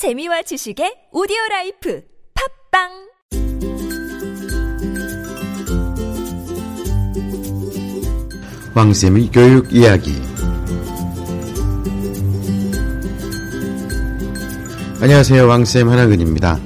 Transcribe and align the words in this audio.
재미와 0.00 0.40
지식의 0.40 1.12
오디오 1.12 1.36
life 1.50 2.00
팟빵! 2.32 2.88
왕쌤의 8.74 9.28
교육 9.30 9.70
이야기. 9.74 10.14
안녕하세요. 15.02 15.46
왕쌤 15.46 15.90
하나근입니다. 15.90 16.58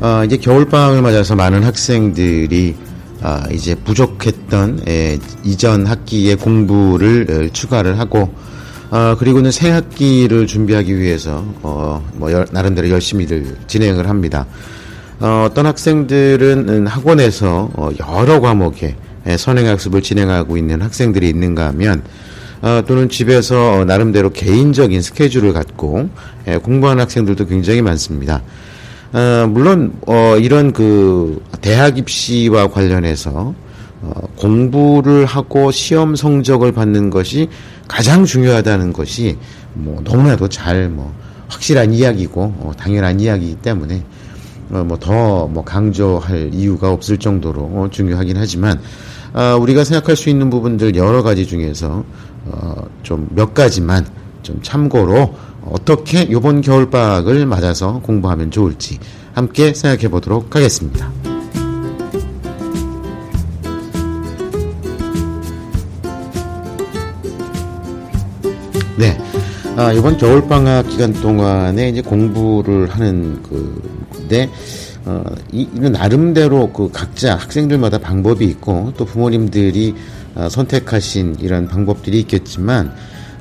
어, 0.00 0.24
이제 0.24 0.38
겨울방학을 0.38 1.02
맞아서 1.02 1.36
많은 1.36 1.62
학생들이 1.64 2.74
아, 3.20 3.46
이제 3.52 3.74
부족했던 3.74 4.88
에, 4.88 5.18
이전 5.44 5.84
학기의 5.84 6.36
공부를 6.36 7.26
에, 7.28 7.48
추가를 7.50 7.98
하고 7.98 8.34
어, 8.90 9.16
그리고는 9.18 9.50
새 9.50 9.70
학기를 9.70 10.46
준비하기 10.46 10.98
위해서 10.98 11.44
어, 11.62 12.02
뭐 12.14 12.32
여, 12.32 12.46
나름대로 12.50 12.88
열심히들 12.88 13.56
진행을 13.66 14.08
합니다. 14.08 14.46
어, 15.20 15.46
어떤 15.50 15.66
학생들은 15.66 16.86
학원에서 16.86 17.70
어, 17.74 17.90
여러 18.00 18.40
과목에 18.40 18.96
선행학습을 19.36 20.00
진행하고 20.00 20.56
있는 20.56 20.80
학생들이 20.80 21.28
있는가 21.28 21.66
하면 21.68 22.02
어, 22.62 22.82
또는 22.86 23.08
집에서 23.08 23.84
나름대로 23.84 24.30
개인적인 24.30 25.02
스케줄을 25.02 25.52
갖고 25.52 26.08
예, 26.46 26.56
공부하는 26.56 27.02
학생들도 27.02 27.46
굉장히 27.46 27.82
많습니다. 27.82 28.42
어, 29.12 29.46
물론 29.48 29.92
어, 30.06 30.36
이런 30.38 30.72
그 30.72 31.42
대학 31.60 31.98
입시와 31.98 32.68
관련해서 32.68 33.30
어, 33.30 33.54
공부를 34.36 35.26
하고 35.26 35.70
시험 35.70 36.14
성적을 36.16 36.72
받는 36.72 37.10
것이 37.10 37.48
가장 37.88 38.24
중요하다는 38.24 38.92
것이 38.92 39.36
뭐 39.74 40.00
너무나도 40.04 40.48
잘 40.48 40.88
뭐 40.88 41.12
확실한 41.48 41.92
이야기고 41.92 42.42
어, 42.42 42.72
당연한 42.78 43.20
이야기이기 43.20 43.56
때문에 43.56 44.04
어, 44.70 44.84
뭐더 44.84 45.48
뭐 45.48 45.64
강조할 45.64 46.50
이유가 46.52 46.92
없을 46.92 47.18
정도로 47.18 47.62
어, 47.62 47.88
중요하긴 47.90 48.36
하지만 48.36 48.78
아, 49.32 49.54
우리가 49.54 49.84
생각할 49.84 50.16
수 50.16 50.28
있는 50.28 50.50
부분들 50.50 50.94
여러 50.96 51.22
가지 51.22 51.46
중에서 51.46 52.04
어, 52.46 52.74
좀 53.02 53.28
몇 53.34 53.54
가지만 53.54 54.06
좀 54.42 54.60
참고로 54.62 55.34
어떻게 55.64 56.22
이번 56.22 56.60
겨울방학을 56.60 57.46
맞아서 57.46 58.00
공부하면 58.00 58.50
좋을지 58.50 58.98
함께 59.34 59.74
생각해 59.74 60.08
보도록 60.08 60.54
하겠습니다. 60.54 61.37
네. 68.98 69.16
아, 69.76 69.92
이번 69.92 70.16
겨울방학 70.16 70.88
기간 70.88 71.12
동안에 71.12 71.88
이제 71.88 72.00
공부를 72.00 72.90
하는 72.90 73.40
그인데, 73.44 74.50
어, 75.04 75.22
이, 75.52 75.68
이는 75.72 75.92
나름대로 75.92 76.72
그 76.72 76.90
각자 76.90 77.36
학생들마다 77.36 77.98
방법이 77.98 78.44
있고 78.44 78.92
또 78.96 79.04
부모님들이 79.04 79.94
어, 80.34 80.48
선택하신 80.48 81.36
이런 81.38 81.68
방법들이 81.68 82.18
있겠지만, 82.18 82.92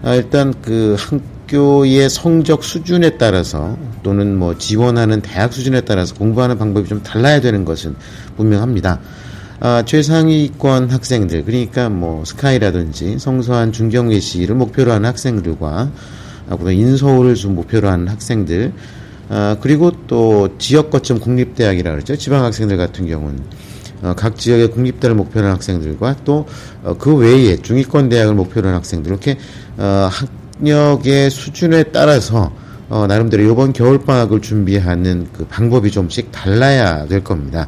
아, 0.03 0.14
일단 0.14 0.53
그 0.61 0.95
학교의 0.99 2.08
성적 2.11 2.64
수준에 2.64 3.17
따라서 3.17 3.75
또는 4.03 4.38
뭐 4.38 4.59
지원하는 4.59 5.21
대학 5.21 5.53
수준에 5.53 5.81
따라서 5.81 6.14
공부하는 6.14 6.59
방법이 6.59 6.88
좀 6.88 7.02
달라야 7.02 7.42
되는 7.42 7.66
것은 7.66 7.95
분명합니다. 8.36 8.99
아, 9.59 9.83
최상위권 9.83 10.91
학생들 10.91 11.44
그러니까 11.44 11.89
뭐 11.89 12.23
스카이라든지 12.25 13.17
성서한 13.17 13.72
중경외시를 13.72 14.55
목표로 14.55 14.91
하는 14.91 15.09
학생들과 15.09 15.91
아, 16.49 16.72
인서울을 16.72 17.33
좀 17.36 17.55
목표로 17.55 17.89
하는 17.89 18.08
학생들 18.08 18.72
아, 19.30 19.58
그리고 19.59 19.91
또 20.05 20.58
지역 20.59 20.91
거점 20.91 21.19
국립대학이라 21.19 21.91
그러죠 21.91 22.16
지방 22.16 22.44
학생들 22.44 22.77
같은 22.77 23.08
경우는 23.08 23.41
어, 24.03 24.14
각 24.16 24.38
지역의 24.38 24.69
국립대를 24.72 25.16
목표로 25.16 25.45
하는 25.45 25.55
학생들과 25.55 26.17
또그 26.23 27.14
어, 27.14 27.15
외에 27.15 27.55
중위권 27.58 28.10
대학을 28.10 28.36
목표로 28.36 28.67
하는 28.67 28.77
학생들 28.77 29.11
이렇게 29.11 29.37
어, 29.77 30.10
학력의 30.61 31.31
수준에 31.31 31.83
따라서 31.86 32.52
어, 32.89 33.08
나름대로 33.08 33.43
이번 33.43 33.73
겨울 33.73 33.98
방학을 33.98 34.42
준비하는 34.42 35.27
그 35.33 35.45
방법이 35.48 35.89
좀씩 35.89 36.31
달라야 36.31 37.08
될 37.08 37.23
겁니다. 37.23 37.67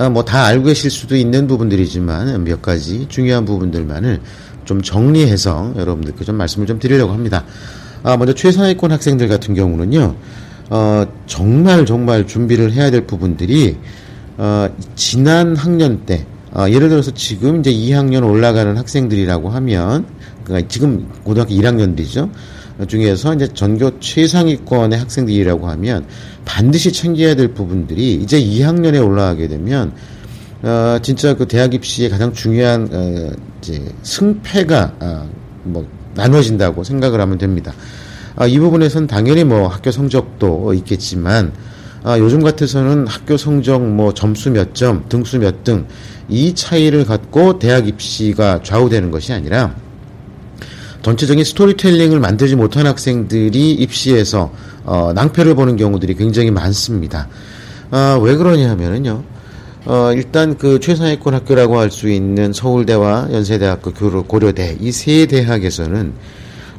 아, 0.00 0.08
뭐다 0.08 0.46
알고 0.46 0.64
계실 0.64 0.90
수도 0.90 1.14
있는 1.14 1.46
부분들이지만 1.46 2.42
몇 2.44 2.62
가지 2.62 3.06
중요한 3.10 3.44
부분들만을 3.44 4.18
좀 4.64 4.80
정리해서 4.80 5.74
여러분들께 5.76 6.24
좀 6.24 6.36
말씀을 6.36 6.66
좀 6.66 6.78
드리려고 6.78 7.12
합니다. 7.12 7.44
아, 8.02 8.16
먼저 8.16 8.32
최상위권 8.32 8.92
학생들 8.92 9.28
같은 9.28 9.54
경우는요, 9.54 10.16
어, 10.70 11.04
정말 11.26 11.84
정말 11.84 12.26
준비를 12.26 12.72
해야 12.72 12.90
될 12.90 13.06
부분들이, 13.06 13.76
어, 14.38 14.70
지난 14.94 15.54
학년 15.54 16.06
때, 16.06 16.24
어, 16.54 16.64
예를 16.70 16.88
들어서 16.88 17.10
지금 17.10 17.60
이제 17.60 17.70
2학년 17.70 18.26
올라가는 18.26 18.74
학생들이라고 18.74 19.50
하면, 19.50 20.06
그러니까 20.44 20.66
지금 20.70 21.10
고등학교 21.24 21.52
1학년들이죠. 21.52 22.30
중에서 22.88 23.34
이제 23.34 23.48
전교 23.52 24.00
최상위권의 24.00 24.98
학생들이라고 24.98 25.68
하면 25.68 26.06
반드시 26.50 26.92
챙겨야 26.92 27.36
될 27.36 27.54
부분들이 27.54 28.14
이제 28.14 28.40
2학년에 28.40 29.04
올라가게 29.04 29.46
되면 29.46 29.92
어 30.62 30.98
진짜 31.00 31.34
그 31.34 31.46
대학 31.46 31.72
입시의 31.74 32.10
가장 32.10 32.32
중요한 32.32 32.88
어 32.92 33.30
이제 33.60 33.82
승패가 34.02 34.94
어 35.00 35.40
뭐 35.62 35.86
나눠진다고 36.14 36.84
생각을 36.84 37.20
하면 37.20 37.36
됩니다. 37.36 37.72
아, 38.34 38.46
이 38.46 38.58
부분에선 38.58 39.06
당연히 39.06 39.44
뭐 39.44 39.68
학교 39.68 39.90
성적도 39.90 40.72
있겠지만 40.72 41.52
아, 42.02 42.18
요즘 42.18 42.42
같아서는 42.42 43.06
학교 43.06 43.36
성적 43.36 43.86
뭐 43.86 44.14
점수 44.14 44.50
몇 44.50 44.74
점, 44.74 45.04
등수 45.08 45.38
몇 45.38 45.62
등 45.64 45.86
이 46.30 46.54
차이를 46.54 47.04
갖고 47.04 47.58
대학 47.58 47.88
입시가 47.88 48.62
좌우되는 48.62 49.10
것이 49.10 49.32
아니라 49.32 49.74
전체적인 51.02 51.44
스토리텔링을 51.44 52.20
만들지 52.20 52.56
못한 52.56 52.86
학생들이 52.86 53.72
입시에서 53.72 54.52
어, 54.84 55.12
낭패를 55.14 55.54
보는 55.54 55.76
경우들이 55.76 56.14
굉장히 56.14 56.50
많습니다. 56.50 57.28
아, 57.90 58.18
왜 58.22 58.36
그러냐 58.36 58.70
하면은요. 58.70 59.22
어, 59.86 60.12
일단 60.12 60.58
그 60.58 60.78
최상위권 60.78 61.32
학교라고 61.34 61.78
할 61.78 61.90
수 61.90 62.08
있는 62.10 62.52
서울대와 62.52 63.28
연세대학교, 63.32 63.92
고려대 64.24 64.76
이 64.80 64.92
세 64.92 65.26
대학에서는 65.26 66.12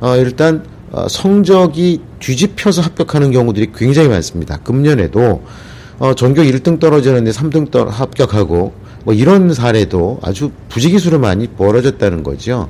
어, 0.01 0.15
일단 0.17 0.63
어, 0.91 1.07
성적이 1.07 2.01
뒤집혀서 2.19 2.81
합격하는 2.81 3.31
경우들이 3.31 3.71
굉장히 3.75 4.09
많습니다. 4.09 4.57
금년에도 4.57 5.43
어, 5.99 6.13
전교 6.13 6.41
1등 6.43 6.79
떨어지는데 6.79 7.31
3등 7.31 7.71
떨, 7.71 7.87
합격하고 7.89 8.73
뭐 9.03 9.13
이런 9.13 9.53
사례도 9.53 10.19
아주 10.21 10.51
부지기수로 10.69 11.17
많이 11.19 11.47
벌어졌다는 11.47 12.21
거죠. 12.23 12.69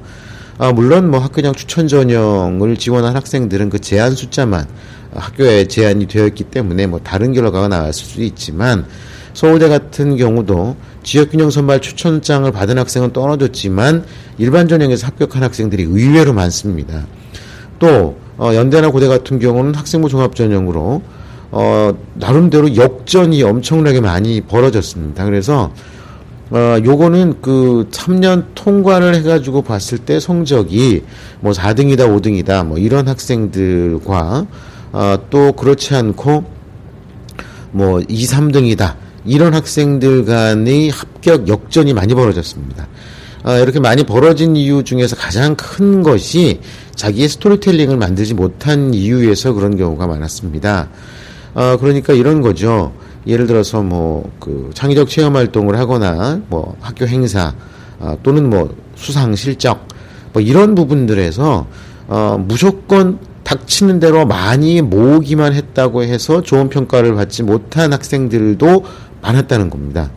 아, 0.62 0.72
물론 0.72 1.10
뭐 1.10 1.20
학교장 1.20 1.56
추천 1.56 1.88
전형을 1.88 2.78
지원한 2.78 3.16
학생들은 3.16 3.72
그 3.72 3.80
제한 3.80 4.12
숫자만 4.12 4.68
학교에 5.12 5.66
제한이 5.66 6.06
되어 6.06 6.28
있기 6.28 6.44
때문에 6.44 6.86
뭐 6.86 7.00
다른 7.00 7.34
결과가 7.34 7.68
나왔을 7.68 8.06
수도 8.06 8.22
있지만 8.22 8.86
서울대 9.34 9.70
같은 9.70 10.18
경우도 10.18 10.76
지역균형 11.02 11.50
선발 11.50 11.82
추천장을 11.82 12.52
받은 12.52 12.78
학생은 12.78 13.12
떨어졌지만 13.12 14.06
일반 14.38 14.68
전형에서 14.68 15.08
합격한 15.08 15.42
학생들이 15.42 15.82
의외로 15.82 16.32
많습니다. 16.32 17.08
또 17.80 18.18
어, 18.38 18.54
연대나 18.54 18.92
고대 18.92 19.08
같은 19.08 19.40
경우는 19.40 19.74
학생부 19.74 20.10
종합 20.10 20.36
전형으로 20.36 21.02
어, 21.50 21.98
나름대로 22.14 22.76
역전이 22.76 23.42
엄청나게 23.42 24.00
많이 24.00 24.42
벌어졌습니다. 24.42 25.26
그래서 25.26 25.74
어, 26.52 26.78
요거는 26.84 27.42
그 27.42 27.88
3년 27.92 28.46
통과를 28.56 29.16
해가지고 29.16 29.62
봤을 29.62 29.98
때 29.98 30.20
성적이 30.20 31.04
뭐 31.40 31.54
4등이다, 31.54 32.00
5등이다, 32.00 32.66
뭐 32.66 32.78
이런 32.78 33.08
학생들과, 33.08 34.46
어, 34.92 35.16
또 35.30 35.54
그렇지 35.54 35.96
않고 35.96 36.44
뭐 37.72 38.02
2, 38.02 38.26
3등이다. 38.26 38.96
이런 39.24 39.53
학생들 39.53 40.26
간의 40.26 40.90
합격 40.90 41.48
역전이 41.48 41.94
많이 41.94 42.14
벌어졌습니다. 42.14 42.88
어, 43.44 43.58
이렇게 43.58 43.80
많이 43.80 44.04
벌어진 44.04 44.56
이유 44.58 44.84
중에서 44.84 45.16
가장 45.16 45.56
큰 45.56 46.04
것이 46.04 46.59
자기의 46.96 47.30
스토리텔링을 47.30 47.96
만들지 47.96 48.34
못한 48.34 48.94
이유에서 48.94 49.54
그런 49.54 49.78
경우가 49.78 50.06
많았습니다. 50.06 50.90
어, 51.54 51.78
그러니까 51.80 52.14
이런 52.14 52.42
거죠. 52.42 52.94
예를 53.28 53.47
들어서 53.47 53.82
뭐 53.82 54.12
그 54.40 54.72
창의적 54.73 55.09
체험 55.09 55.35
활동을 55.35 55.78
하거나 55.78 56.41
뭐 56.50 56.76
학교 56.82 57.06
행사 57.06 57.53
어, 58.00 58.18
또는 58.23 58.50
뭐 58.50 58.76
수상 58.96 59.35
실적 59.35 59.88
뭐 60.34 60.41
이런 60.41 60.76
부분들에서 60.76 61.68
어 62.08 62.44
무조건 62.46 63.20
닥치는 63.44 64.00
대로 64.00 64.26
많이 64.26 64.82
모으기만 64.82 65.53
했다고 65.53 66.03
해서 66.03 66.41
좋은 66.41 66.70
평가를 66.70 67.16
받지 67.16 67.44
못한 67.44 67.94
학생들도 67.94 68.85
많았다는 69.22 69.70
겁니다. 69.70 70.09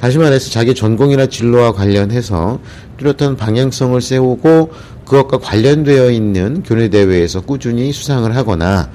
다시 0.00 0.18
말해서 0.18 0.50
자기 0.50 0.74
전공이나 0.74 1.26
진로와 1.26 1.72
관련해서 1.72 2.60
뚜렷한 2.98 3.36
방향성을 3.36 4.00
세우고 4.00 4.72
그것과 5.04 5.38
관련되어 5.38 6.10
있는 6.10 6.62
교내 6.62 6.88
대회에서 6.88 7.40
꾸준히 7.40 7.92
수상을 7.92 8.34
하거나 8.36 8.88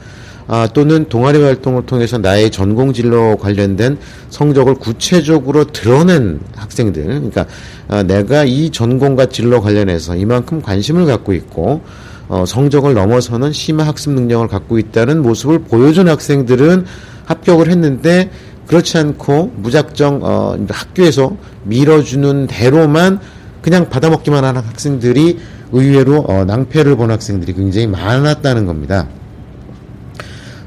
아, 0.48 0.68
또는 0.74 1.06
동아리 1.10 1.42
활동을 1.42 1.86
통해서 1.86 2.18
나의 2.18 2.52
전공 2.52 2.94
진로 2.94 3.38
관련된 3.38 3.98
성적을 4.30 4.76
구체적으로 4.76 5.66
드러낸 5.66 6.40
학생들, 6.56 7.06
그러니까 7.06 7.46
아, 7.88 8.04
내가 8.04 8.44
이 8.44 8.70
전공과 8.70 9.28
진로 9.28 9.62
관련해서 9.62 10.16
이만큼 10.16 10.62
관심을 10.62 11.06
갖고 11.06 11.34
있고 11.34 11.82
어, 12.28 12.46
성적을 12.46 12.94
넘어서는 12.94 13.52
심화 13.52 13.86
학습 13.86 14.12
능력을 14.12 14.48
갖고 14.48 14.80
있다는 14.80 15.22
모습을 15.22 15.60
보여준 15.60 16.08
학생들은 16.08 16.86
합격을 17.26 17.70
했는데 17.70 18.32
그렇지 18.68 18.98
않고 18.98 19.54
무작정 19.58 20.20
어, 20.24 20.58
학교에서 20.70 21.36
밀어주는 21.64 22.48
대로만 22.48 23.20
그냥 23.62 23.90
받아먹기만 23.90 24.44
하는 24.44 24.62
학생들이 24.62 25.40
의외로 25.72 26.22
어, 26.22 26.46
낭패를 26.46 26.96
본 26.96 27.12
학생들이 27.12 27.54
굉장히 27.54 27.88
많았다는 27.88 28.66
겁니다. 28.66 29.08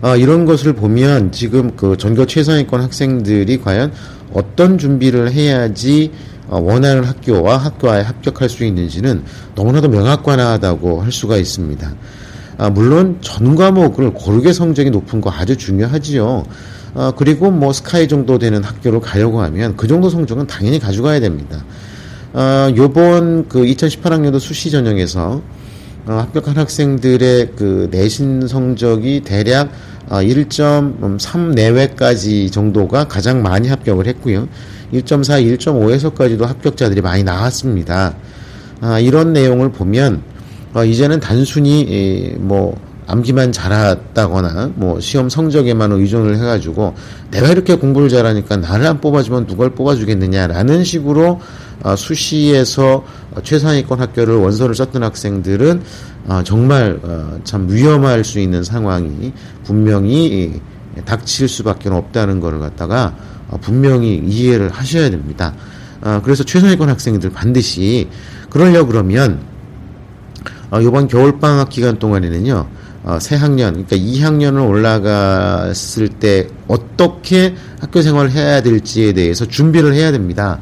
어, 0.02 0.16
이런 0.16 0.44
것을 0.44 0.74
보면 0.74 1.32
지금 1.32 1.74
그 1.76 1.96
전교 1.96 2.26
최상위권 2.26 2.80
학생들이 2.80 3.60
과연 3.60 3.92
어떤 4.32 4.78
준비를 4.78 5.32
해야지 5.32 6.12
어, 6.48 6.60
원하는 6.60 7.04
학교와 7.04 7.56
학교에 7.56 8.02
합격할 8.02 8.48
수 8.48 8.64
있는지는 8.64 9.24
너무나도 9.54 9.88
명확관하다고 9.88 11.02
할 11.02 11.12
수가 11.12 11.36
있습니다. 11.36 11.94
아, 12.58 12.70
물론 12.70 13.18
전 13.20 13.54
과목을 13.54 14.12
고르게 14.12 14.52
성적이 14.52 14.90
높은 14.90 15.20
거 15.20 15.30
아주 15.30 15.56
중요하지요. 15.56 16.44
어, 16.94 17.12
그리고 17.16 17.50
뭐 17.50 17.72
스카이 17.72 18.08
정도 18.08 18.38
되는 18.38 18.62
학교를 18.62 19.00
가려고 19.00 19.42
하면 19.42 19.76
그 19.76 19.86
정도 19.86 20.08
성적은 20.08 20.46
당연히 20.46 20.78
가져가야 20.78 21.20
됩니다. 21.20 21.64
어, 22.32 22.70
요번 22.76 23.48
그 23.48 23.62
2018학년도 23.62 24.38
수시 24.40 24.70
전형에서 24.70 25.42
어, 26.06 26.12
합격한 26.12 26.56
학생들의 26.56 27.52
그 27.56 27.88
내신 27.90 28.46
성적이 28.46 29.22
대략 29.24 29.70
어, 30.08 30.18
1.3 30.18 31.54
내외까지 31.54 32.50
정도가 32.50 33.08
가장 33.08 33.42
많이 33.42 33.68
합격을 33.68 34.06
했고요. 34.06 34.48
1.4, 34.92 35.58
1.5에서까지도 35.58 36.46
합격자들이 36.46 37.00
많이 37.00 37.24
나왔습니다. 37.24 38.14
아, 38.80 39.00
이런 39.00 39.32
내용을 39.32 39.72
보면 39.72 40.22
어, 40.74 40.84
이제는 40.84 41.18
단순히 41.18 41.86
에, 41.90 42.36
뭐 42.38 42.78
암기만 43.06 43.52
잘했다거나 43.52 44.72
뭐 44.74 45.00
시험 45.00 45.28
성적에만 45.28 45.92
의존을 45.92 46.36
해가지고 46.36 46.94
내가 47.30 47.48
이렇게 47.48 47.76
공부를 47.76 48.08
잘하니까 48.08 48.56
나를 48.56 48.86
안 48.86 49.00
뽑아주면 49.00 49.46
누굴 49.46 49.70
뽑아주겠느냐라는 49.70 50.84
식으로 50.84 51.40
어, 51.82 51.94
수시에서 51.94 53.04
최상위권 53.42 54.00
학교를 54.00 54.36
원서를 54.36 54.74
썼던 54.74 55.02
학생들은 55.02 55.82
어, 56.26 56.42
정말 56.44 56.98
어, 57.02 57.38
참 57.44 57.68
위험할 57.70 58.24
수 58.24 58.40
있는 58.40 58.64
상황이 58.64 59.32
분명히 59.64 60.60
닥칠 61.04 61.48
수밖에 61.48 61.88
없다는 61.88 62.40
것을 62.40 62.58
갖다가 62.58 63.14
어, 63.48 63.58
분명히 63.60 64.16
이해를 64.26 64.70
하셔야 64.70 65.10
됩니다. 65.10 65.54
어, 66.00 66.20
그래서 66.24 66.42
최상위권 66.42 66.88
학생들 66.88 67.30
반드시 67.30 68.08
그러려 68.50 68.84
그러면 68.84 69.40
어, 70.70 70.80
이번 70.80 71.06
겨울방학 71.06 71.68
기간 71.68 71.98
동안에는요. 71.98 72.66
어, 73.06 73.20
새 73.20 73.36
학년, 73.36 73.84
그러니까 73.84 73.96
2학년을 73.96 74.68
올라갔을 74.68 76.08
때 76.08 76.48
어떻게 76.66 77.54
학교 77.80 78.02
생활을 78.02 78.32
해야 78.32 78.60
될지에 78.62 79.12
대해서 79.12 79.46
준비를 79.46 79.94
해야 79.94 80.10
됩니다. 80.10 80.58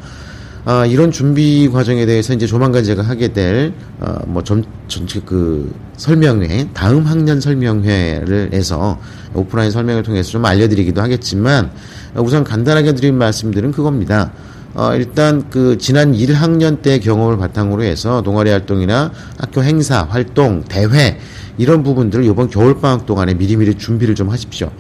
아, 0.67 0.85
이런 0.85 1.11
준비 1.11 1.71
과정에 1.71 2.05
대해서 2.05 2.35
이제 2.35 2.47
조만간 2.47 2.85
제가 2.85 3.03
하게 3.03 3.33
될, 3.33 3.73
어, 3.99 4.19
뭐, 4.27 4.43
전, 4.45 4.63
전체 4.89 5.21
그 5.25 5.75
설명회, 5.97 6.69
다음 6.75 7.05
학년 7.05 7.41
설명회를 7.41 8.51
해서 8.53 9.01
오프라인 9.33 9.71
설명을 9.71 10.03
통해서 10.03 10.31
좀 10.31 10.45
알려드리기도 10.45 11.01
하겠지만, 11.01 11.71
우선 12.15 12.45
간단하게 12.45 12.95
드린 12.95 13.17
말씀들은 13.17 13.73
그겁니다. 13.73 14.33
어, 14.75 14.95
일단 14.95 15.49
그 15.51 15.79
지난 15.79 16.13
1학년 16.13 16.83
때 16.83 16.99
경험을 16.99 17.39
바탕으로 17.39 17.85
해서 17.85 18.23
동아리 18.23 18.51
활동이나 18.51 19.13
학교 19.39 19.63
행사, 19.63 20.03
활동, 20.03 20.65
대회, 20.65 21.19
이런 21.59 21.83
부분들을 21.83 22.25
이번 22.25 22.49
겨울방학 22.49 23.07
동안에 23.07 23.35
미리미리 23.35 23.77
준비를 23.77 24.15
좀 24.15 24.31
하십시오. 24.31 24.71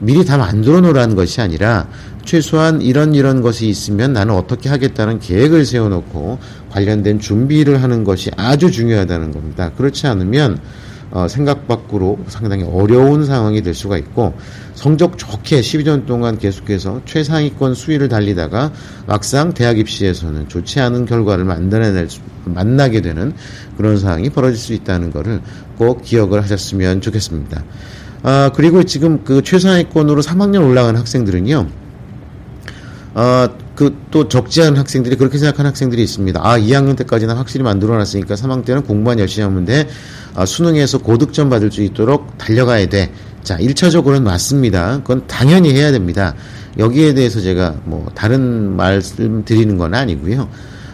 미리 0.00 0.24
다 0.24 0.38
만들어 0.38 0.80
놓으라는 0.80 1.14
것이 1.14 1.40
아니라 1.40 1.86
최소한 2.24 2.80
이런 2.80 3.14
이런 3.14 3.42
것이 3.42 3.68
있으면 3.68 4.12
나는 4.12 4.34
어떻게 4.34 4.68
하겠다는 4.68 5.18
계획을 5.18 5.64
세워놓고 5.66 6.38
관련된 6.70 7.20
준비를 7.20 7.82
하는 7.82 8.04
것이 8.04 8.30
아주 8.36 8.70
중요하다는 8.70 9.32
겁니다. 9.32 9.70
그렇지 9.76 10.06
않으면 10.06 10.58
어, 11.10 11.26
생각 11.28 11.66
밖으로 11.66 12.18
상당히 12.28 12.64
어려운 12.64 13.26
상황이 13.26 13.62
될 13.62 13.74
수가 13.74 13.98
있고 13.98 14.34
성적 14.80 15.18
좋게 15.18 15.60
12년 15.60 16.06
동안 16.06 16.38
계속해서 16.38 17.02
최상위권 17.04 17.74
수위를 17.74 18.08
달리다가 18.08 18.72
막상 19.06 19.52
대학 19.52 19.78
입시에서는 19.78 20.48
좋지 20.48 20.80
않은 20.80 21.04
결과를 21.04 21.44
만들어낼 21.44 22.08
수, 22.08 22.20
만나게 22.46 23.02
되는 23.02 23.34
그런 23.76 23.98
상황이 23.98 24.30
벌어질 24.30 24.56
수 24.56 24.72
있다는 24.72 25.10
것을 25.10 25.42
꼭 25.76 26.00
기억을 26.00 26.42
하셨으면 26.42 27.02
좋겠습니다. 27.02 27.62
아, 28.22 28.52
그리고 28.54 28.82
지금 28.84 29.22
그 29.22 29.42
최상위권으로 29.42 30.22
3학년 30.22 30.66
올라간 30.66 30.96
학생들은요, 30.96 31.68
아, 33.12 33.50
그 33.74 34.00
또 34.10 34.28
적지 34.28 34.62
않은 34.62 34.76
학생들이 34.76 35.16
그렇게 35.16 35.38
생각하는 35.38 35.68
학생들이 35.70 36.02
있습니다. 36.02 36.40
아, 36.42 36.58
2학년 36.58 36.96
때까지는 36.98 37.34
확실히 37.36 37.62
만들어 37.62 37.96
놨으니까 37.96 38.34
3학년 38.34 38.64
때는 38.64 38.82
공부만 38.82 39.18
열심히 39.18 39.44
하면 39.44 39.64
돼. 39.64 39.88
아, 40.34 40.44
수능에서 40.44 40.98
고득점 40.98 41.48
받을 41.48 41.70
수 41.70 41.82
있도록 41.82 42.36
달려가야 42.38 42.86
돼. 42.86 43.12
자, 43.42 43.56
1차적으로는 43.58 44.22
맞습니다. 44.22 44.98
그건 44.98 45.26
당연히 45.26 45.72
해야 45.72 45.92
됩니다. 45.92 46.34
여기에 46.78 47.14
대해서 47.14 47.40
제가 47.40 47.76
뭐 47.84 48.06
다른 48.14 48.76
말씀 48.76 49.44
드리는 49.44 49.76
건 49.76 49.94
아니고요. 49.94 50.48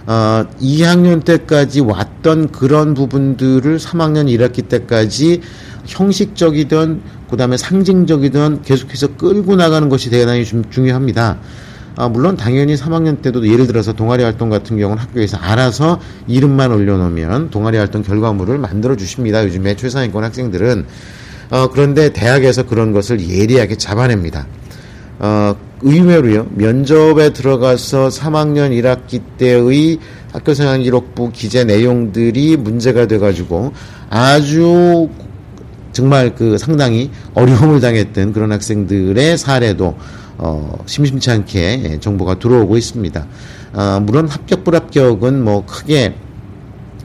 어, 0.07 0.45
2학년 0.61 1.25
때까지 1.25 1.81
왔던 1.81 2.53
그런 2.53 2.95
부분들을 2.95 3.79
3학년 3.79 4.27
1학기 4.27 4.69
때까지 4.69 5.41
형식적이든 5.87 7.03
그다음에 7.31 7.57
상징적이든 7.57 8.63
계속해서 8.63 9.17
끌고 9.17 9.57
나가는 9.57 9.89
것이 9.89 10.11
대단히 10.11 10.45
좀 10.45 10.71
중요합니다. 10.71 11.39
아, 11.97 12.09
물론 12.09 12.37
당연히 12.37 12.75
3학년 12.75 13.23
때도 13.23 13.49
예를 13.49 13.67
들어서 13.67 13.93
동아리 13.95 14.23
활동 14.23 14.51
같은 14.51 14.79
경우는 14.79 15.03
학교에서 15.03 15.39
알아서 15.39 15.99
이름만 16.29 16.71
올려놓으면 16.71 17.51
동아리 17.51 17.79
활동 17.79 18.03
결과물을 18.03 18.59
만들어 18.59 18.97
주십니다. 18.97 19.43
요즘에 19.45 19.77
최상위권 19.77 20.23
학생들은 20.23 20.87
어, 21.51 21.69
그런데 21.69 22.13
대학에서 22.13 22.65
그런 22.65 22.93
것을 22.93 23.29
예리하게 23.29 23.77
잡아냅니다. 23.77 24.47
어, 25.19 25.57
의외로요, 25.83 26.49
면접에 26.55 27.33
들어가서 27.33 28.09
3학년 28.09 28.71
1학기 28.71 29.21
때의 29.39 29.99
학교생활 30.33 30.81
기록부 30.81 31.31
기재 31.33 31.65
내용들이 31.65 32.57
문제가 32.57 33.07
돼가지고 33.07 33.73
아주 34.11 35.09
정말 35.93 36.35
그 36.35 36.59
상당히 36.59 37.11
어려움을 37.35 37.81
당했던 37.81 38.33
그런 38.33 38.53
학생들의 38.53 39.39
사례도 39.39 39.97
어, 40.39 40.79
심심치 40.85 41.31
않게 41.31 41.83
예, 41.85 42.01
정보가 42.01 42.39
들어오고 42.39 42.77
있습니다. 42.77 43.27
어, 43.73 44.01
물론 44.03 44.29
합격 44.29 44.65
불합격은 44.65 45.43
뭐 45.43 45.65
크게 45.65 46.15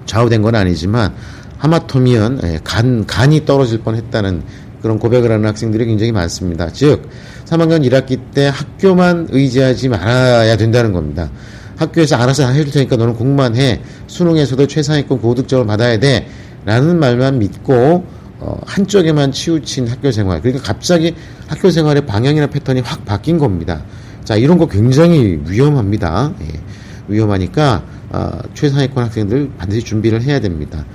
좌우된 0.06 0.42
건 0.42 0.56
아니지만 0.56 1.14
하마터면 1.62 2.42
예, 2.44 2.60
간 2.64 3.06
간이 3.06 3.46
떨어질 3.46 3.80
뻔 3.80 3.96
했다는 3.96 4.42
그런 4.82 4.98
고백을 4.98 5.32
하는 5.32 5.46
학생들이 5.46 5.86
굉장히 5.86 6.12
많습니다. 6.12 6.72
즉 6.72 7.08
3학년 7.46 7.88
1학기 7.88 8.20
때 8.34 8.48
학교만 8.48 9.28
의지하지 9.30 9.90
말아야 9.90 10.58
된다는 10.58 10.92
겁니다. 10.92 11.30
학교에서 11.78 12.16
알아서 12.16 12.48
해줄 12.48 12.72
테니까 12.72 12.96
너는 12.96 13.14
공부만 13.14 13.56
해. 13.56 13.82
수능에서도 14.08 14.66
최상위권 14.68 15.22
고득점을 15.22 15.66
받아야 15.68 16.00
돼. 16.00 16.28
라는 16.66 17.00
말만 17.00 17.40
믿고 17.40 18.06
어, 18.40 18.60
한쪽에만 18.66 19.32
치우친 19.32 19.88
학교 19.88 20.12
생활. 20.12 20.42
그러니까 20.42 20.64
갑자기 20.64 21.14
학교 21.48 21.70
생활의 21.70 22.08
방향이나 22.08 22.48
패턴이 22.48 22.82
확 22.82 23.06
바뀐 23.06 23.38
겁니다. 23.38 23.84
자, 24.24 24.36
이런 24.36 24.58
거 24.58 24.68
굉장히 24.68 25.40
위험합니다. 25.48 26.34
예, 26.42 26.60
위험하니까 27.08 27.84
어, 28.10 28.32
최상위권 28.56 29.04
학생들 29.06 29.52
반드시 29.60 29.84
준비를 29.84 30.24
해야 30.24 30.40
됩니다. 30.40 30.86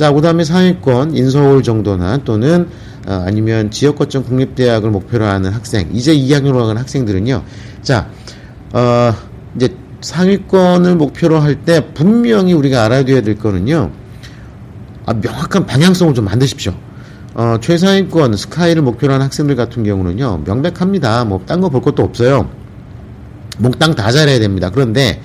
자, 0.00 0.10
그 0.14 0.22
다음에 0.22 0.44
상위권, 0.44 1.14
인서울 1.14 1.62
정도나 1.62 2.24
또는 2.24 2.68
어, 3.06 3.22
아니면 3.26 3.70
지역 3.70 3.96
거점 3.96 4.24
국립대학을 4.24 4.88
목표로 4.88 5.26
하는 5.26 5.52
학생, 5.52 5.90
이제 5.92 6.16
2학년 6.16 6.54
으로 6.54 6.64
가는 6.64 6.80
학생들은요. 6.80 7.42
자, 7.82 8.08
어, 8.72 9.12
이제 9.56 9.68
상위권을 10.00 10.96
목표로 10.96 11.38
할 11.38 11.56
때 11.66 11.92
분명히 11.92 12.54
우리가 12.54 12.86
알아둬야 12.86 13.20
될 13.20 13.36
거는요. 13.38 13.90
아, 15.04 15.12
명확한 15.12 15.66
방향성을 15.66 16.14
좀 16.14 16.24
만드십시오. 16.24 16.72
어, 17.34 17.58
최상위권 17.60 18.38
스카이를 18.38 18.80
목표로 18.80 19.12
하는 19.12 19.26
학생들 19.26 19.54
같은 19.54 19.84
경우는요, 19.84 20.44
명백합니다. 20.46 21.26
뭐, 21.26 21.42
딴 21.44 21.60
거 21.60 21.68
볼 21.68 21.82
것도 21.82 22.02
없어요. 22.02 22.48
몽땅 23.58 23.96
다 23.96 24.10
잘해야 24.10 24.38
됩니다. 24.38 24.70
그런데, 24.70 25.20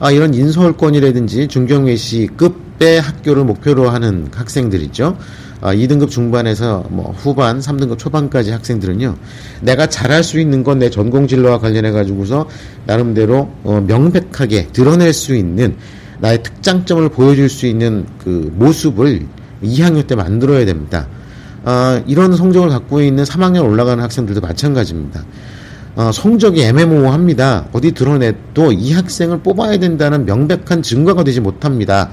아, 0.00 0.12
이런 0.12 0.32
인서울권이라든지 0.32 1.48
중경외시급의 1.48 3.00
학교를 3.00 3.44
목표로 3.44 3.90
하는 3.90 4.28
학생들 4.32 4.80
있죠. 4.82 5.16
어, 5.60 5.70
2등급 5.70 6.08
중반에서 6.08 6.84
뭐 6.88 7.12
후반, 7.18 7.58
3등급 7.58 7.98
초반까지 7.98 8.52
학생들은요, 8.52 9.16
내가 9.62 9.88
잘할 9.88 10.22
수 10.22 10.38
있는 10.38 10.62
건 10.62 10.78
내 10.78 10.88
전공 10.88 11.26
진로와 11.26 11.58
관련해 11.58 11.90
가지고서 11.90 12.48
나름대로 12.86 13.50
어, 13.64 13.82
명백하게 13.84 14.68
드러낼 14.72 15.12
수 15.12 15.34
있는 15.34 15.74
나의 16.20 16.44
특장점을 16.44 17.08
보여줄 17.08 17.48
수 17.48 17.66
있는 17.66 18.06
그 18.22 18.52
모습을 18.54 19.26
2학년 19.64 20.06
때 20.06 20.14
만들어야 20.14 20.64
됩니다. 20.64 21.08
어, 21.64 22.00
이런 22.06 22.36
성적을 22.36 22.68
갖고 22.68 23.00
있는 23.00 23.24
3학년 23.24 23.64
올라가는 23.64 24.00
학생들도 24.02 24.40
마찬가지입니다. 24.40 25.24
어, 25.98 26.12
성적이 26.12 26.62
애매모호합니다. 26.62 27.70
어디 27.72 27.90
드러내도 27.90 28.70
이 28.70 28.92
학생을 28.92 29.40
뽑아야 29.40 29.78
된다는 29.78 30.26
명백한 30.26 30.80
증거가 30.80 31.24
되지 31.24 31.40
못합니다. 31.40 32.10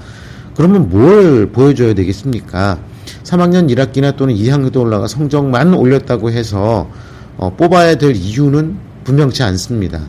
그러면 0.56 0.88
뭘 0.90 1.52
보여줘야 1.52 1.94
되겠습니까? 1.94 2.80
3학년 3.22 3.72
1학기나 3.72 4.16
또는 4.16 4.34
2학년 4.34 4.72
때 4.72 4.80
올라가 4.80 5.06
성적만 5.06 5.74
올렸다고 5.74 6.32
해서 6.32 6.90
어, 7.36 7.54
뽑아야 7.56 7.94
될 7.94 8.16
이유는 8.16 8.76
분명치 9.04 9.44
않습니다. 9.44 10.00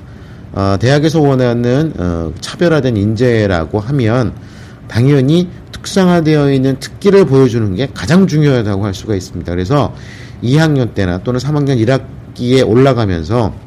어, 0.54 0.78
대학에서 0.80 1.22
원하는 1.22 1.94
어, 2.00 2.34
차별화된 2.42 2.98
인재라고 2.98 3.80
하면 3.80 4.34
당연히 4.88 5.50
특성화되어 5.72 6.52
있는 6.52 6.80
특기를 6.80 7.28
보여주는 7.28 7.76
게 7.76 7.90
가장 7.94 8.26
중요하다고 8.26 8.84
할 8.84 8.96
수가 8.96 9.14
있습니다. 9.14 9.52
그래서 9.52 9.94
2학년 10.44 10.96
때나 10.96 11.20
또는 11.20 11.40
3학년 11.40 11.78
1학기에 11.86 12.68
올라가면서 12.68 13.67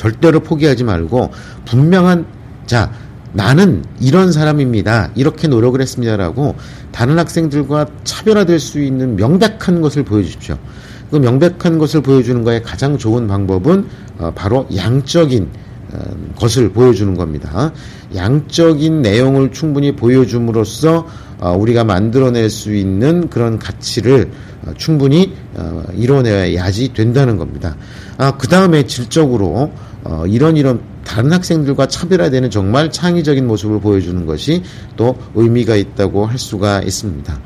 절대로 0.00 0.40
포기하지 0.40 0.82
말고 0.84 1.30
분명한 1.66 2.24
자 2.64 2.90
나는 3.34 3.84
이런 4.00 4.32
사람입니다. 4.32 5.10
이렇게 5.14 5.46
노력을 5.46 5.78
했습니다라고 5.78 6.56
다른 6.90 7.18
학생들과 7.18 7.86
차별화될 8.04 8.58
수 8.58 8.80
있는 8.80 9.16
명백한 9.16 9.82
것을 9.82 10.02
보여주십시오. 10.04 10.56
그 11.10 11.16
명백한 11.16 11.76
것을 11.78 12.00
보여주는 12.00 12.42
거에 12.44 12.62
가장 12.62 12.96
좋은 12.96 13.28
방법은 13.28 13.86
어, 14.18 14.32
바로 14.34 14.66
양적인 14.74 15.48
어, 15.92 15.98
것을 16.36 16.72
보여주는 16.72 17.14
겁니다. 17.14 17.70
양적인 18.14 19.02
내용을 19.02 19.52
충분히 19.52 19.94
보여줌으로써 19.94 21.06
어, 21.40 21.52
우리가 21.52 21.84
만들어낼 21.84 22.48
수 22.48 22.74
있는 22.74 23.28
그런 23.28 23.58
가치를 23.58 24.30
충분히 24.76 25.32
이뤄내야지 25.94 26.92
된다는 26.92 27.38
겁니다. 27.38 27.76
아, 28.18 28.36
그 28.36 28.46
다음에 28.46 28.86
질적으로 28.86 29.72
이런 30.28 30.56
이런 30.56 30.80
다른 31.04 31.32
학생들과 31.32 31.86
차별화되는 31.86 32.50
정말 32.50 32.90
창의적인 32.90 33.46
모습을 33.46 33.80
보여주는 33.80 34.24
것이 34.26 34.62
또 34.96 35.16
의미가 35.34 35.76
있다고 35.76 36.26
할 36.26 36.38
수가 36.38 36.82
있습니다. 36.82 37.40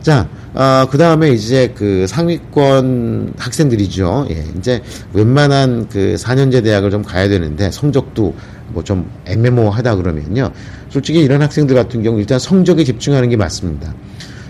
자, 0.00 0.28
어, 0.52 0.86
그 0.90 0.98
다음에 0.98 1.30
이제 1.30 1.72
그 1.74 2.06
상위권 2.06 3.34
학생들이죠. 3.38 4.26
예, 4.30 4.44
이제 4.58 4.82
웬만한 5.14 5.88
그 5.88 6.16
4년제 6.18 6.62
대학을 6.62 6.90
좀 6.90 7.02
가야 7.02 7.28
되는데 7.28 7.70
성적도 7.70 8.34
뭐 8.68 8.82
좀 8.84 9.10
애매모호하다 9.26 9.96
그러면요. 9.96 10.52
솔직히 10.90 11.20
이런 11.20 11.42
학생들 11.42 11.74
같은 11.74 12.02
경우 12.02 12.18
일단 12.20 12.38
성적에 12.38 12.84
집중하는 12.84 13.28
게 13.28 13.36
맞습니다. 13.36 13.94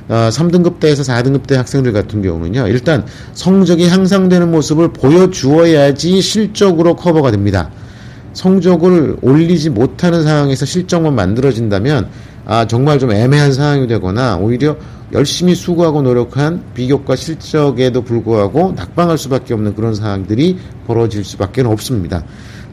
어, 0.09 0.29
3등급대에서 0.31 1.03
4등급대 1.03 1.55
학생들 1.55 1.93
같은 1.93 2.23
경우는요, 2.23 2.69
일단 2.69 3.07
성적이 3.33 3.89
향상되는 3.89 4.51
모습을 4.51 4.93
보여주어야지 4.93 6.21
실적으로 6.21 6.97
커버가 6.97 7.31
됩니다. 7.31 7.71
성적을 8.35 9.17
올리지 9.23 9.71
못하는 9.71 10.23
상황에서 10.25 10.67
실적만 10.67 11.15
만들어진다면 11.15 12.09
아 12.47 12.67
정말 12.67 12.99
좀 12.99 13.13
애매한 13.13 13.53
상황이 13.53 13.87
되거나 13.87 14.37
오히려 14.37 14.77
열심히 15.13 15.55
수고하고 15.55 16.03
노력한 16.03 16.63
비교과 16.75 17.17
실적에도 17.17 18.03
불구하고 18.03 18.73
낙방할 18.77 19.17
수밖에 19.17 19.55
없는 19.55 19.75
그런 19.75 19.95
상황들이 19.95 20.59
벌어질 20.87 21.25
수밖에 21.25 21.63
없습니다. 21.63 22.25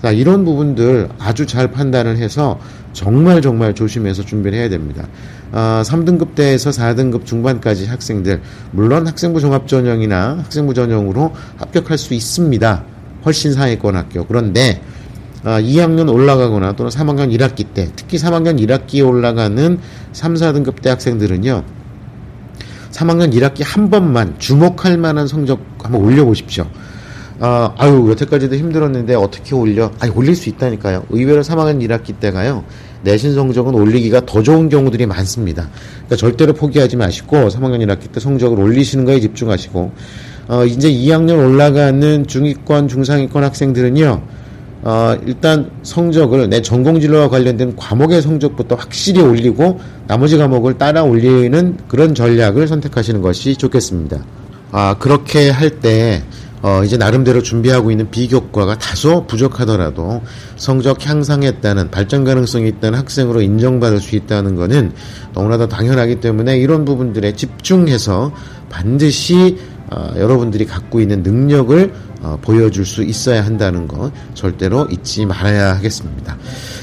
자, 0.02 0.12
이런 0.12 0.44
부분들 0.46 1.10
아주 1.20 1.46
잘 1.46 1.72
판단을 1.72 2.18
해서 2.18 2.60
정말 2.92 3.42
정말 3.42 3.76
조심해서 3.76 4.24
준비를 4.24 4.58
해야 4.58 4.68
됩니다. 4.68 5.08
아, 5.52 5.84
3등급대에서 5.86 6.72
4등급 6.72 7.26
중반까지 7.26 7.86
학생들, 7.86 8.42
물론 8.72 9.06
학생부 9.06 9.40
종합전형이나 9.40 10.40
학생부 10.40 10.74
전형으로 10.74 11.34
합격할 11.58 12.00
수 12.00 12.16
있습니다. 12.16 12.84
훨씬 13.26 13.54
상위권 13.54 13.96
학교. 13.96 14.26
그런데 14.26 14.82
아, 15.44 15.62
2학년 15.62 16.12
올라가거나 16.12 16.76
또는 16.76 16.90
3학년 16.92 17.36
1학기 17.38 17.66
때, 17.74 17.90
특히 17.96 18.18
3학년 18.18 18.60
1학기에 18.60 19.08
올라가는 19.08 19.80
3, 20.14 20.34
4등급 20.34 20.82
대 20.82 20.90
학생들은요, 20.90 21.64
3학년 22.92 23.34
1학기 23.34 23.64
한 23.64 23.90
번만 23.90 24.36
주목할 24.40 24.98
만한 24.98 25.28
성적 25.28 25.60
한번 25.80 26.02
올려보십시오. 26.02 26.66
아, 27.44 27.74
아유, 27.80 28.08
여태까지도 28.12 28.56
힘들었는데 28.56 29.16
어떻게 29.16 29.56
올려? 29.56 29.92
아니, 30.00 30.12
올릴 30.14 30.36
수 30.36 30.48
있다니까요. 30.48 31.06
의외로 31.10 31.42
3학년 31.42 31.82
1학기 31.82 32.20
때가요, 32.20 32.64
내신 33.02 33.34
성적은 33.34 33.74
올리기가 33.74 34.28
더 34.28 34.44
좋은 34.44 34.70
경우들이 34.70 35.08
많습니다. 35.08 35.68
그러니까 35.92 36.18
절대로 36.18 36.54
포기하지 36.54 36.98
마시고, 36.98 37.48
3학년 37.48 37.84
1학기 37.84 38.12
때 38.12 38.20
성적을 38.20 38.60
올리시는 38.60 39.06
거에 39.06 39.20
집중하시고, 39.20 39.92
어, 40.50 40.66
이제 40.66 40.92
2학년 40.92 41.44
올라가는 41.44 42.28
중위권, 42.28 42.88
중상위권 42.88 43.44
학생들은요, 43.44 44.22
어, 44.84 45.18
일단 45.26 45.72
성적을 45.82 46.48
내 46.48 46.62
전공 46.62 47.00
진로와 47.00 47.30
관련된 47.30 47.76
과목의 47.76 48.22
성적부터 48.22 48.76
확실히 48.76 49.20
올리고 49.22 49.80
나머지 50.08 50.38
과목을 50.38 50.78
따라 50.78 51.02
올리는 51.04 51.78
그런 51.88 52.14
전략을 52.14 52.68
선택하시는 52.68 53.20
것이 53.22 53.56
좋겠습니다. 53.56 54.24
아, 54.72 54.96
그렇게 55.00 55.50
할 55.50 55.80
때, 55.80 56.22
어, 56.62 56.84
이제 56.84 56.98
나름대로 56.98 57.42
준비하고 57.42 57.92
있는 57.92 58.12
비교과가 58.12 58.78
다소 58.78 59.26
부족하더라도 59.26 60.22
성적 60.58 61.00
따른 61.00 61.90
발전 61.90 62.24
가능성이 62.24 62.70
있다는 62.70 63.00
학생으로 63.00 63.42
인정받을 63.42 64.00
수 64.00 64.16
있다는 64.16 64.56
것은 64.56 64.92
너무나도 65.34 65.68
당연하기 65.68 66.22
때문에 66.22 66.58
이런 66.58 66.86
부분들에 66.86 67.34
집중해서 67.34 68.32
반드시 68.70 69.58
어, 69.90 70.14
여러분들이 70.16 70.66
갖고 70.66 71.02
있는 71.02 71.24
능력을 71.24 71.94
어, 72.22 72.38
보여줄 72.42 72.86
수 72.86 73.04
있어야 73.04 73.44
한다는 73.44 73.88
것 73.88 74.12
절대로 74.36 74.88
잊지 74.90 75.26
말아야 75.26 75.76
하겠습니다. 75.76 76.38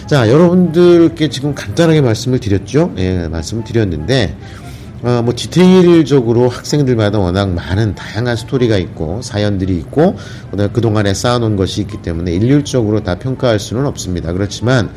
자, 0.06 0.28
여러분들께 0.28 1.28
지금 1.28 1.54
간단하게 1.54 2.00
말씀을 2.00 2.40
드렸죠. 2.40 2.92
예, 2.99 3.28
말씀을 3.28 3.64
드렸는데, 3.64 4.37
어, 5.02 5.23
뭐 5.25 5.33
디테일적으로 5.37 6.49
학생들마다 6.49 7.19
워낙 7.19 7.50
많은 7.50 7.95
다양한 7.95 8.37
스토리가 8.37 8.78
있고 8.78 9.23
사연들이 9.23 9.76
있고 9.78 10.17
그동안에 10.73 11.14
쌓아놓은 11.14 11.57
것이 11.57 11.83
있기 11.83 12.02
때문에 12.02 12.33
일률적으로 12.33 13.02
다 13.05 13.14
평가할 13.17 13.61
수는 13.61 13.87
없습니다. 13.87 14.33
그렇지만 14.33 14.90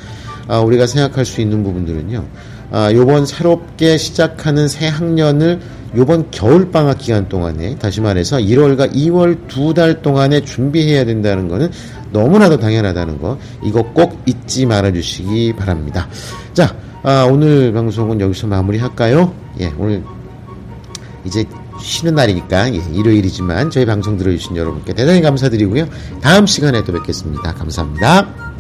아, 0.48 0.60
우리가 0.60 0.88
생각할 0.88 1.24
수 1.24 1.40
있는 1.42 1.64
부분들은요. 1.64 2.26
아, 2.72 2.92
요번 2.94 3.26
새롭게 3.26 3.98
시작하는 3.98 4.68
새 4.68 4.88
학년을 4.88 5.60
요번 5.96 6.32
겨울 6.32 6.72
방학 6.72 6.98
기간 6.98 7.28
동안에 7.28 7.76
다시 7.78 8.00
말해서 8.02 8.38
1월과 8.38 8.94
2월 8.94 9.48
두 9.48 9.74
달 9.74 10.02
동안에 10.02 10.42
준비해야 10.42 11.06
된다는 11.06 11.48
것은 11.48 11.70
너무나도 12.12 12.58
당연하다는 12.60 13.20
거 13.20 13.38
이거 13.64 13.84
꼭 13.94 14.22
잊지 14.26 14.66
말아 14.66 14.92
주시기 14.94 15.54
바랍니다. 15.58 16.08
자, 16.54 16.74
아, 17.04 17.28
오늘 17.30 17.72
방송은 17.74 18.20
여기서 18.22 18.48
마무리할까요? 18.48 19.34
예, 19.62 19.74
오늘 19.78 20.04
이제 21.24 21.46
쉬는 21.80 22.16
날이니까 22.16 22.74
예, 22.74 22.82
일요일이지만 22.94 23.70
저희 23.70 23.86
방송 23.86 24.18
들어주신 24.18 24.58
여러분께 24.58 24.94
대단히 24.94 25.22
감사드리고요. 25.22 25.88
다음 26.22 26.46
시간에 26.46 26.84
또 26.84 26.94
뵙겠습니다. 26.94 27.54
감사합니다. 27.54 28.51